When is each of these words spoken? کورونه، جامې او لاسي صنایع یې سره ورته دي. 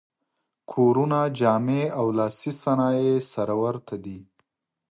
کورونه، 0.71 1.19
جامې 1.39 1.83
او 1.99 2.05
لاسي 2.17 2.51
صنایع 2.61 3.03
یې 3.09 3.17
سره 3.33 3.53
ورته 3.63 3.95
دي. 4.03 4.19